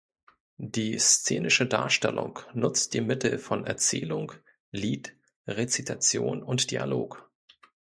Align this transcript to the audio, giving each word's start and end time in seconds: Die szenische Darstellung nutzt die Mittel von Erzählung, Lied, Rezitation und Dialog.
Die 0.57 0.97
szenische 0.97 1.67
Darstellung 1.67 2.39
nutzt 2.55 2.95
die 2.95 3.01
Mittel 3.01 3.37
von 3.37 3.67
Erzählung, 3.67 4.31
Lied, 4.71 5.15
Rezitation 5.45 6.41
und 6.41 6.71
Dialog. 6.71 7.29